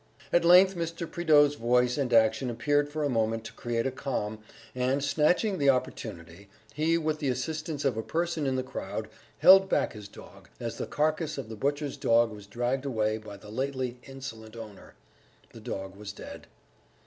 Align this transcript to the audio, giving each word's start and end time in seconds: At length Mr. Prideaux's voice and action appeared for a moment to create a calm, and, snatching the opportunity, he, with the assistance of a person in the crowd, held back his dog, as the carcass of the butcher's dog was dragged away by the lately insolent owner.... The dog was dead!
At 0.33 0.43
length 0.43 0.73
Mr. 0.75 1.07
Prideaux's 1.07 1.53
voice 1.53 1.95
and 1.95 2.11
action 2.11 2.49
appeared 2.49 2.89
for 2.89 3.03
a 3.03 3.07
moment 3.07 3.43
to 3.43 3.53
create 3.53 3.85
a 3.85 3.91
calm, 3.91 4.39
and, 4.73 5.03
snatching 5.03 5.59
the 5.59 5.69
opportunity, 5.69 6.49
he, 6.73 6.97
with 6.97 7.19
the 7.19 7.27
assistance 7.29 7.85
of 7.85 7.97
a 7.97 8.01
person 8.01 8.47
in 8.47 8.55
the 8.55 8.63
crowd, 8.63 9.09
held 9.37 9.69
back 9.69 9.93
his 9.93 10.07
dog, 10.07 10.49
as 10.59 10.79
the 10.79 10.87
carcass 10.87 11.37
of 11.37 11.49
the 11.49 11.55
butcher's 11.55 11.97
dog 11.97 12.31
was 12.31 12.47
dragged 12.47 12.83
away 12.87 13.19
by 13.19 13.37
the 13.37 13.51
lately 13.51 13.99
insolent 14.07 14.55
owner.... 14.55 14.95
The 15.51 15.61
dog 15.61 15.95
was 15.95 16.11
dead! 16.11 16.47